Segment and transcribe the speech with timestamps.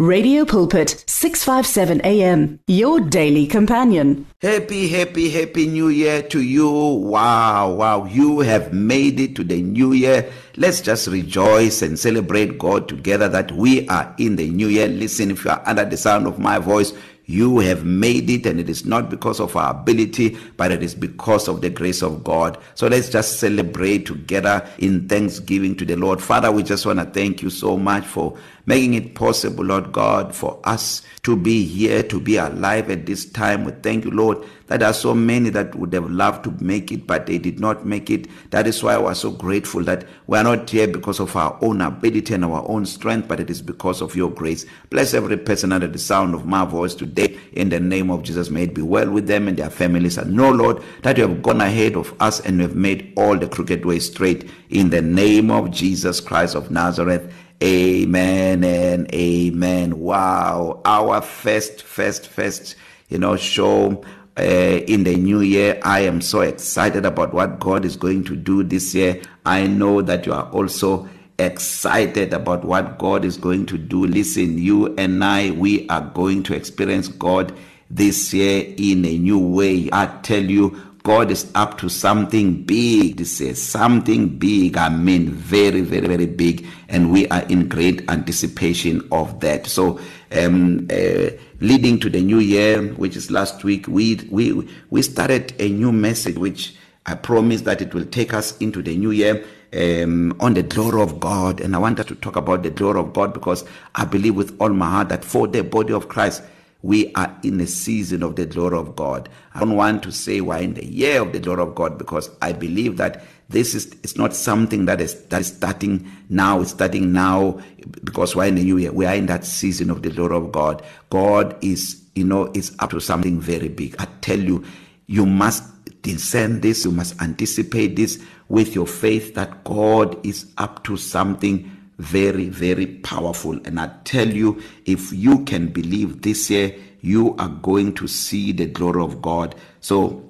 [0.00, 7.70] Radio Pulpit 657 AM your daily companion Happy happy happy new year to you wow
[7.72, 12.88] wow you have made it to the new year let's just rejoice and celebrate God
[12.88, 16.26] together that we are in the new year listen if you are under the sound
[16.26, 16.92] of my voice
[17.26, 20.94] you have made it and it is not because of our ability but it is
[20.94, 25.94] because of the grace of God so let's just celebrate together in thanksgiving to the
[25.94, 28.36] Lord father we just want to thank you so much for
[28.66, 33.24] making it possible, Lord God, for us to be here, to be alive at this
[33.26, 33.64] time.
[33.64, 36.90] We thank you, Lord, that there are so many that would have loved to make
[36.90, 38.26] it, but they did not make it.
[38.50, 41.58] That is why I was so grateful that we are not here because of our
[41.60, 44.64] own ability and our own strength, but it is because of your grace.
[44.90, 48.48] Bless every person under the sound of my voice today in the name of Jesus.
[48.50, 50.16] May it be well with them and their families.
[50.16, 53.36] And know, Lord, that you have gone ahead of us and you have made all
[53.36, 57.32] the crooked ways straight in the name of Jesus Christ of Nazareth.
[57.62, 59.98] Amen and amen.
[60.00, 60.80] Wow.
[60.84, 62.74] Our first, first, first,
[63.08, 64.02] you know, show
[64.38, 65.78] uh, in the new year.
[65.82, 69.22] I am so excited about what God is going to do this year.
[69.46, 74.04] I know that you are also excited about what God is going to do.
[74.06, 77.56] Listen, you and I, we are going to experience God
[77.88, 79.88] this year in a new way.
[79.92, 83.18] I tell you, God is up to something big.
[83.18, 84.78] This is something big.
[84.78, 86.66] I mean, very, very, very big.
[86.88, 89.66] And we are in great anticipation of that.
[89.66, 90.00] So,
[90.32, 91.26] um, uh,
[91.60, 95.92] leading to the new year, which is last week, we, we, we started a new
[95.92, 99.36] message, which I promise that it will take us into the new year.
[99.74, 103.12] um on the glory of God and I wanted to talk about the glory of
[103.12, 103.60] God because
[104.00, 106.38] I believe with all my heart that for the body of Christ
[106.84, 109.26] we are in a season of the glory of God.
[109.54, 112.28] I don't want to say we're in the year of the glory of God because
[112.42, 116.72] I believe that this is it's not something that is that is starting now it's
[116.72, 117.58] starting now
[118.04, 120.50] because we're in the new year we are in that season of the glory of
[120.50, 124.64] god god is you know is up to something very big i tell you
[125.08, 125.62] you must
[126.00, 128.18] discern this you must anticipate this
[128.48, 133.58] with your faith that god is up to something very, very powerful.
[133.64, 138.52] And I tell you, if you can believe this year, you are going to see
[138.52, 139.54] the glory of God.
[139.80, 140.23] So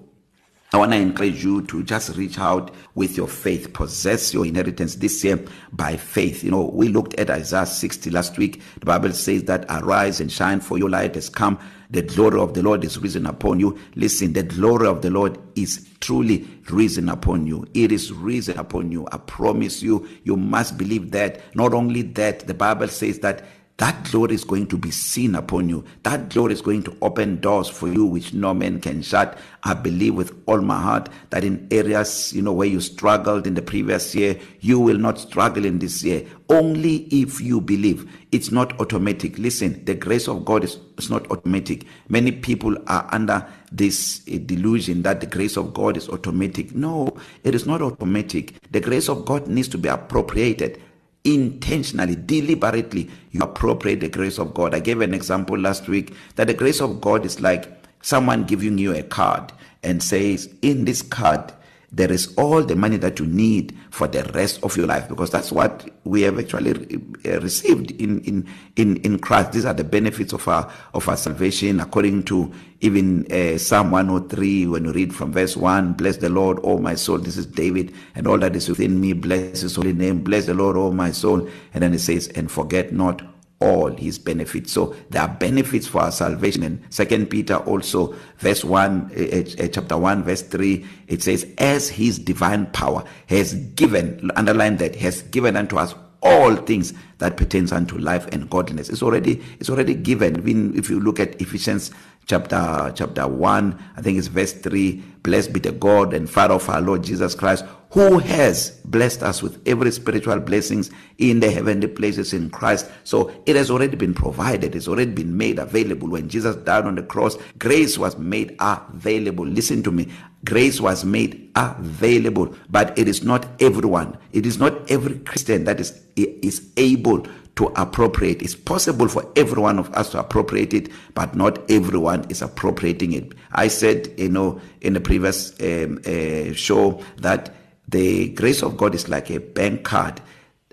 [0.75, 4.97] I want to encourage you to just reach out with your faith, possess your inheritance
[4.97, 5.39] this year
[5.71, 6.43] by faith.
[6.43, 8.61] You know, we looked at Isaiah 60 last week.
[8.81, 11.61] The Bible says that arise and shine for your light has come.
[11.91, 13.79] The glory of the Lord is risen upon you.
[13.95, 17.65] Listen, the glory of the Lord is truly risen upon you.
[17.75, 19.07] It is risen upon you.
[19.13, 21.41] I promise you, you must believe that.
[21.55, 23.45] Not only that, the Bible says that
[23.79, 25.85] That glory is going to be seen upon you.
[26.05, 29.37] That glory is going to open doors for you which no man can shut.
[29.65, 33.55] I believe with all my heart that in areas, you know, where you struggled in
[33.55, 36.25] the previous year, you will not struggle in this year.
[36.49, 38.09] Only if you believe.
[38.31, 39.39] It's not automatic.
[39.39, 41.85] Listen, the grace of God is it's not automatic.
[42.09, 46.77] Many people are under this uh, delusion that the grace of God is automatic.
[46.77, 47.09] No,
[47.43, 48.55] it is not automatic.
[48.71, 50.81] The grace of God needs to be appropriated
[51.25, 54.75] intentionally, deliberately, you appropriate the grace of God.
[54.75, 57.67] I gave an example last week that the grace of God is like
[58.03, 59.53] someone giving you a card
[59.83, 61.53] and says, In this card,
[61.95, 65.31] there is all the money that you need for the rest of your life because
[65.31, 68.45] that's what we have actually re eh, received in in
[68.77, 73.27] in in Christ these are the benefits of our of our salvation according to even
[73.31, 77.19] uh, Psalm 103 when you read from verse 1 bless the Lord oh my soul
[77.19, 80.55] this is David and all that is within me bless his holy name bless the
[80.55, 83.23] Lord oh my soul and then it says and forget not
[83.61, 88.65] all his benefits so there are benefits for our salvation and second peter also verse
[88.65, 94.31] 1 uh, uh, chapter 1 verse 3 it says as his divine power has given
[94.37, 99.03] underline that has given unto us all things that pertains unto life and godliness it's
[99.05, 101.91] already it's already given even if you look at Ephesians
[102.27, 106.69] chapter chapter 1 i think it's verse 3 Blessed be the God and Father of
[106.69, 111.87] our Lord Jesus Christ, who has blessed us with every spiritual blessings in the heavenly
[111.87, 112.91] places in Christ.
[113.05, 116.11] So it has already been provided, it's already been made available.
[116.11, 119.47] When Jesus died on the cross, grace was made available.
[119.47, 120.13] Listen to me.
[120.45, 124.19] Grace was made available, but it is not everyone.
[124.35, 128.43] It is not every Christian that is, is able to appropriate.
[128.43, 133.13] It's possible for every one of us to appropriate it, but not everyone is appropriating
[133.13, 133.33] it.
[133.53, 137.55] I said, you know, in the previous um, uh, show that
[137.89, 140.21] the grace of God is like a bank card.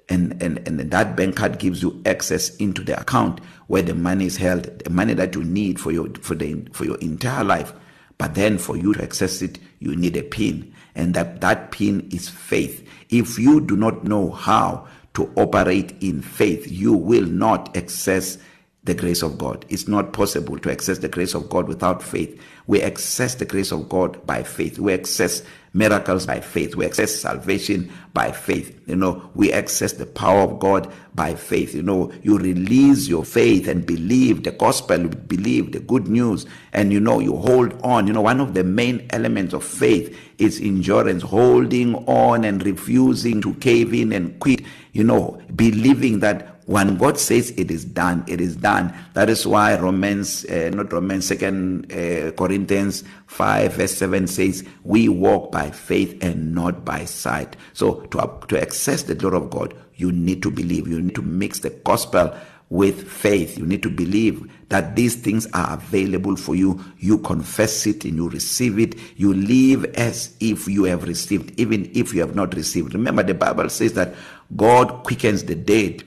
[0.09, 4.25] And, and and that bank card gives you access into the account where the money
[4.25, 7.71] is held the money that you need for your for the for your entire life
[8.17, 12.09] but then for you to access it you need a pin and that that pin
[12.11, 17.75] is faith if you do not know how to operate in faith, you will not
[17.75, 18.37] access
[18.83, 19.65] the grace of God.
[19.69, 22.39] It's not possible to access the grace of God without faith.
[22.67, 24.79] We access the grace of God by faith.
[24.79, 25.43] We access
[25.73, 30.59] miracles by faith we access salvation by faith you know we access the power of
[30.59, 35.79] god by faith you know you release your faith and believe the gospel believe the
[35.79, 39.53] good news and you know you hold on you know one of the main elements
[39.53, 44.59] of faith is endurance holding on and refusing to cave in and quit
[44.91, 48.93] you know believing that when God says it is done, it is done.
[49.13, 55.09] That is why Romans, uh, not Romans, Second uh, Corinthians five verse seven says, "We
[55.09, 59.73] walk by faith and not by sight." So to to access the glory of God,
[59.95, 60.87] you need to believe.
[60.87, 62.35] You need to mix the gospel
[62.69, 63.57] with faith.
[63.57, 66.79] You need to believe that these things are available for you.
[66.99, 68.95] You confess it and you receive it.
[69.17, 72.93] You live as if you have received, even if you have not received.
[72.93, 74.13] Remember, the Bible says that
[74.55, 76.03] God quickens the dead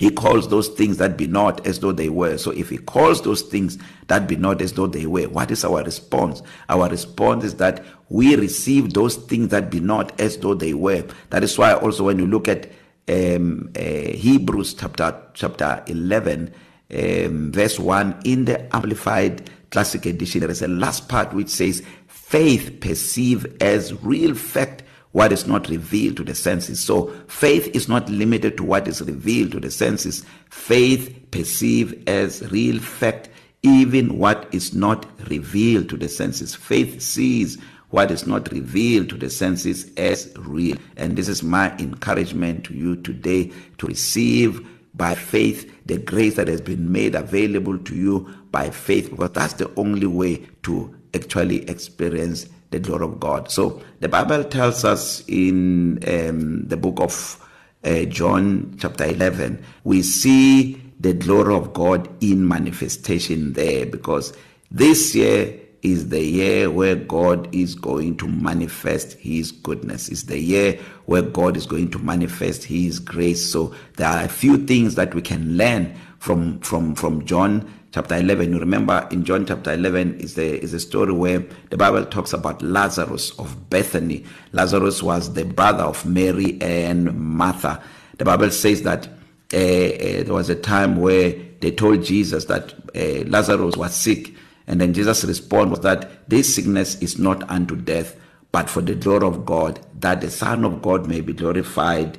[0.00, 2.38] He calls those things that be not as though they were.
[2.38, 3.76] So if he calls those things
[4.08, 6.40] that be not as though they were, what is our response?
[6.70, 11.04] Our response is that we receive those things that be not as though they were.
[11.28, 12.70] That is why also when you look at
[13.10, 13.82] um, uh,
[14.16, 16.50] Hebrews chapter chapter 11
[16.96, 21.82] um, verse 1 in the amplified classic edition there is a last part which says
[22.06, 24.82] faith perceive as real fact
[25.12, 26.80] what is not revealed to the senses.
[26.80, 30.24] So faith is not limited to what is revealed to the senses.
[30.50, 33.28] Faith perceive as real fact
[33.62, 36.54] even what is not revealed to the senses.
[36.54, 37.58] Faith sees
[37.90, 40.76] what is not revealed to the senses as real.
[40.96, 44.64] And this is my encouragement to you today to receive
[44.94, 49.54] by faith the grace that has been made available to you by faith because that's
[49.54, 53.50] the only way to actually experience the glory of God.
[53.50, 57.44] So the Bible tells us in um, the book of
[57.84, 64.36] uh, John chapter 11, we see the glory of God in manifestation there because
[64.70, 70.10] this year is the year where God is going to manifest his goodness.
[70.10, 70.74] It's the year
[71.06, 73.50] where God is going to manifest his grace.
[73.50, 78.16] So there are a few things that we can learn from from from John chapter
[78.16, 82.04] 11 you remember in John chapter 11 is the is a story where the bible
[82.04, 87.82] talks about Lazarus of Bethany Lazarus was the brother of Mary and Martha
[88.18, 92.72] the bible says that uh, uh, there was a time where they told Jesus that
[92.94, 94.32] uh, Lazarus was sick
[94.68, 98.16] and then Jesus response was that this sickness is not unto death
[98.52, 102.18] but for the glory of God that the son of God may be glorified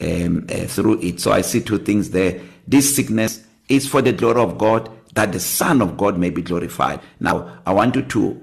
[0.00, 4.12] um uh, through it so i see two things there this sickness is for the
[4.12, 8.02] glory of God that the son of God may be glorified now i want you
[8.02, 8.40] to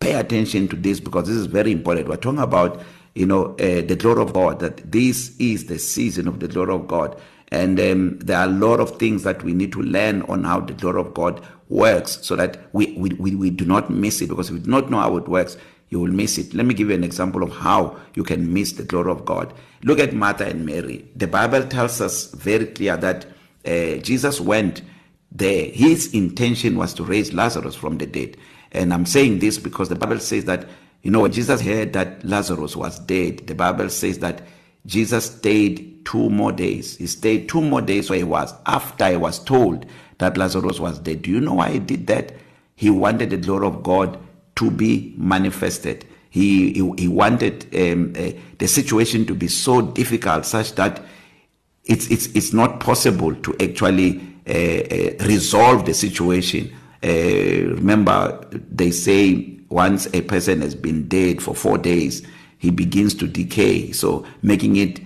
[0.00, 2.82] pay attention to this because this is very important we're talking about
[3.14, 6.74] you know uh, the glory of God that this is the season of the glory
[6.74, 10.22] of God and um, there are a lot of things that we need to learn
[10.22, 13.88] on how the glory of God works so that we we we, we do not
[13.90, 15.56] miss it because if we do not know how it works
[15.90, 18.72] you will miss it let me give you an example of how you can miss
[18.72, 19.52] the glory of God
[19.84, 23.26] look at Martha and Mary the bible tells us very clear that
[23.66, 24.82] uh, Jesus went
[25.30, 25.66] there.
[25.70, 28.36] His intention was to raise Lazarus from the dead.
[28.72, 30.68] And I'm saying this because the Bible says that,
[31.02, 34.42] you know, when Jesus heard that Lazarus was dead, the Bible says that
[34.86, 36.96] Jesus stayed two more days.
[36.96, 39.86] He stayed two more days where he was after he was told
[40.18, 41.22] that Lazarus was dead.
[41.22, 42.32] Do you know why he did that?
[42.74, 44.18] He wanted the glory of God
[44.56, 46.04] to be manifested.
[46.30, 51.02] He, he, he wanted um, uh, the situation to be so difficult such that
[51.84, 56.72] it's it's it's not possible to actually uh, uh, resolve the situation
[57.04, 57.08] uh,
[57.74, 62.26] remember they say once a person has been dead for 4 days
[62.58, 65.00] he begins to decay so making it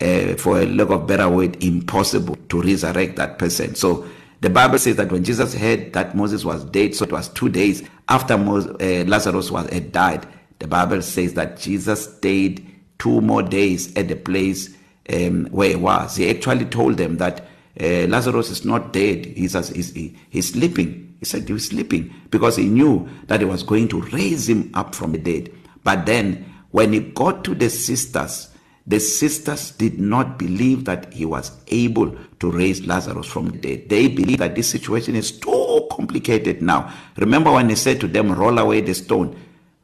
[0.00, 4.06] uh, for a lack of better word impossible to resurrect that person so
[4.40, 7.48] the bible says that when jesus heard that moses was dead so it was 2
[7.50, 10.26] days after Moses, uh, lazarus was had died
[10.58, 12.66] the bible says that jesus stayed
[12.98, 14.74] two more days at the place
[15.10, 16.16] um, where he was.
[16.16, 17.40] He actually told them that
[17.80, 19.26] uh, Lazarus is not dead.
[19.26, 21.14] He's, he's, he's sleeping.
[21.20, 24.70] He said he was sleeping because he knew that he was going to raise him
[24.74, 25.52] up from the dead.
[25.84, 28.48] But then when he got to the sisters,
[28.86, 33.88] the sisters did not believe that he was able to raise Lazarus from the dead.
[33.88, 36.92] They believe that this situation is too complicated now.
[37.16, 39.38] Remember when he said to them, roll away the stone.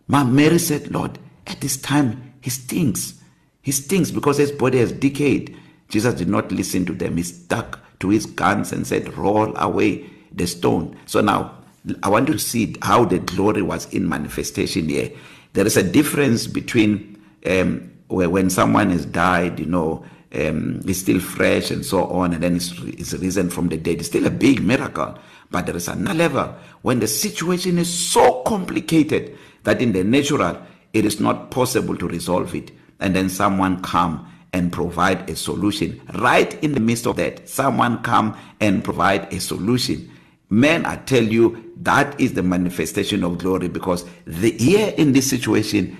[0.09, 3.18] Ma Mary said, Lord, at this time he stinks.
[3.63, 5.57] He stinks because his body has decayed.
[5.89, 7.17] Jesus did not listen to them.
[7.17, 10.97] He stuck to his guns and said, Roll away the stone.
[11.07, 11.55] So now
[12.03, 15.11] I want to see how the glory was in manifestation here.
[15.55, 21.01] There is a difference between um, where when someone has died, you know, um, is
[21.01, 23.99] still fresh and so on, and then is, is risen from the dead.
[23.99, 25.19] It's still a big miracle.
[25.51, 30.61] But there is another level when the situation is so complicated that in the natural
[30.93, 32.71] it is not possible to resolve it.
[33.01, 38.03] and then someone come and provide a solution right in the midst of that someone
[38.03, 40.11] come and provide a solution
[40.51, 45.29] man i tell you that is the manifestation of glory because the here in this
[45.29, 45.97] situation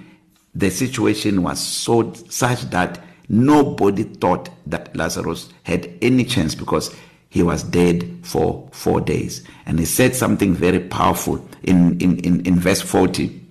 [0.55, 6.93] the situation was so such that nobody thought that Lazarus had any chance because
[7.29, 12.41] he was dead for 4 days and he said something very powerful in in in,
[12.47, 13.45] in verse 40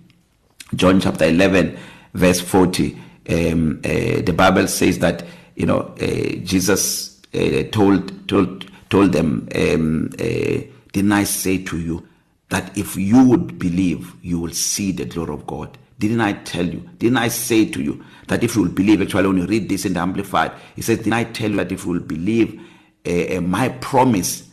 [0.76, 1.78] John chapter 11
[2.16, 2.98] verse 40
[3.30, 5.24] um, uh, the Bible says that
[5.56, 6.06] you know uh,
[6.44, 12.08] Jesus uh, told told told them um, uh, didn't I say to you
[12.50, 16.66] that if you would believe you will see the glory of God didn't I tell
[16.66, 19.68] you didn't I say to you that if you will believe actually when you read
[19.68, 22.62] this in the amplified he says didn't I tell you that if you will believe
[23.06, 24.48] uh, uh, my promise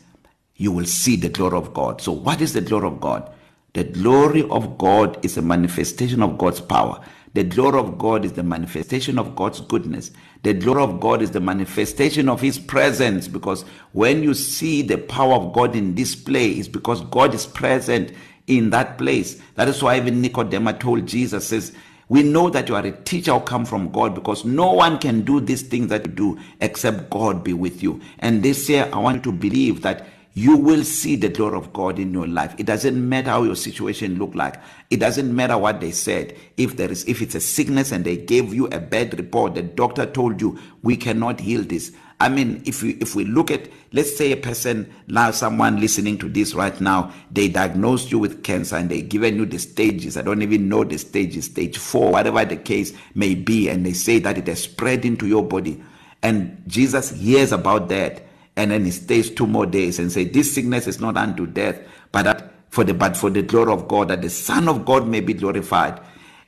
[0.57, 3.31] you will see the glory of God so what is the glory of God
[3.75, 7.01] the glory of God is a manifestation of God's power
[7.35, 10.13] The glory of God is the manifestation of God's goodness.
[10.45, 14.99] The glory of God is the manifestation of His presence because when you see the
[14.99, 18.13] power of God in display, it's because God is present
[18.47, 19.41] in that place.
[19.57, 21.73] That is why even Nicodemus told Jesus, says,
[22.09, 25.23] We know that you are a teacher who come from God because no one can
[25.23, 28.01] do these things that you do except God be with you.
[28.21, 31.99] And this year, I want to believe that you will see the glory of God
[31.99, 32.55] in your life.
[32.59, 34.57] It doesn't matter how your situation look like.
[34.91, 36.37] It doesn't matter what they said.
[36.57, 39.63] If there is if it's a sickness and they gave you a bad report, the
[39.63, 41.93] doctor told you we cannot heal this.
[42.21, 46.19] I mean, if we if we look at let's say a person, now someone listening
[46.19, 50.17] to this right now, they diagnosed you with cancer and they given you the stages.
[50.17, 53.93] I don't even know the stages, stage 4, whatever the case may be, and they
[53.93, 55.81] say that it has spread into your body.
[56.25, 58.23] And Jesus hears about that
[58.57, 61.79] and then he stays two more days and say this sickness is not unto death
[62.13, 65.07] but that for the but for the glory of God that the son of God
[65.09, 66.01] may be glorified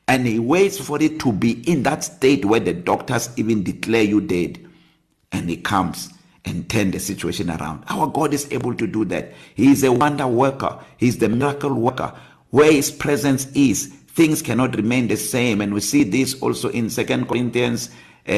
[0.09, 4.03] and he waits for it to be in that state where the doctors even declare
[4.03, 4.65] you dead
[5.33, 6.11] and he comes
[6.45, 9.91] and turn the situation around our God is able to do that he is a
[9.93, 12.13] wonder worker he is the miracle worker
[12.51, 16.89] where his presence is things cannot remain the same and we see this also in
[16.89, 17.91] second corinthians
[18.29, 18.33] uh,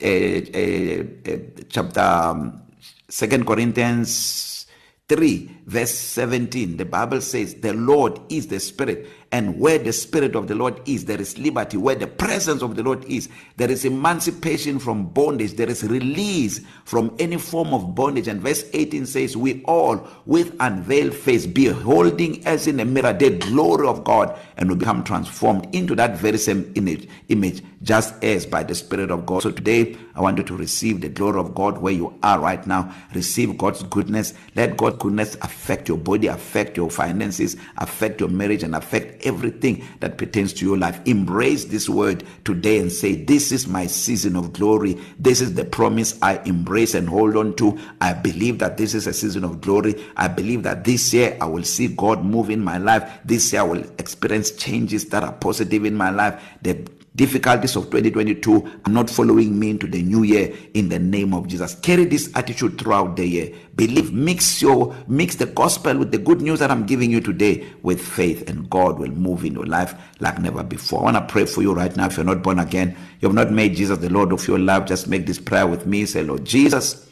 [0.00, 2.62] uh, uh, uh, chapter um,
[3.08, 4.68] Second Corinthians
[5.08, 10.34] 3 verse 17, the Bible says, The Lord is the Spirit, and where the Spirit
[10.34, 11.76] of the Lord is, there is liberty.
[11.76, 16.62] Where the presence of the Lord is, there is emancipation from bondage, there is release
[16.86, 18.28] from any form of bondage.
[18.28, 23.36] And verse 18 says, We all, with unveiled face, beholding as in a mirror the
[23.36, 28.46] glory of God, and we become transformed into that very same image, image, just as
[28.46, 29.42] by the Spirit of God.
[29.42, 32.66] So today, I want you to receive the glory of God where you are right
[32.66, 32.92] now.
[33.14, 34.32] Receive God's goodness.
[34.54, 39.26] Let God's goodness affect affect your body affect your finances affect your marriage and affect
[39.26, 43.84] everything that pertains to your life embrace this word today and say this is my
[43.86, 48.58] season of glory this is the promise i embrace and hold on to i believe
[48.60, 51.88] that this is a season of glory i believe that this year i will see
[51.88, 55.94] god move in my life this year i will experience changes that are positive in
[55.94, 56.72] my life the
[57.18, 61.48] difficulties of 2022 are not following me into the new year in the name of
[61.48, 61.74] Jesus.
[61.82, 63.52] Carry this attitude throughout the year.
[63.76, 67.66] Believe, mix your mix the gospel with the good news that I'm giving you today
[67.82, 71.00] with faith and God will move in your life like never before.
[71.00, 73.50] I want to pray for you right now if you're not born again, you've not
[73.50, 76.06] made Jesus the Lord of your life, just make this prayer with me.
[76.06, 77.10] Say, Lord Jesus,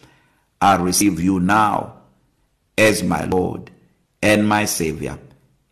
[0.63, 1.95] I receive you now
[2.79, 3.71] as my Lord
[4.23, 5.19] and my Savior.